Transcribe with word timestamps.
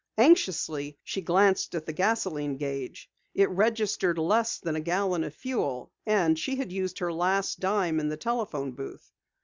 Anxiously, 0.17 0.97
she 1.03 1.21
glanced 1.21 1.75
at 1.75 1.85
the 1.85 1.93
gasoline 1.93 2.57
gauge. 2.57 3.07
It 3.35 3.51
registered 3.51 4.17
less 4.17 4.57
than 4.57 4.75
a 4.75 4.81
gallon 4.81 5.23
of 5.23 5.35
fuel 5.35 5.91
and 6.07 6.39
she 6.39 6.55
had 6.55 6.71
used 6.71 6.97
her 6.97 7.13
last 7.13 7.59
dime 7.59 7.99
in 7.99 8.09
the 8.09 8.17
telephone 8.17 8.71
booth. 8.71 9.11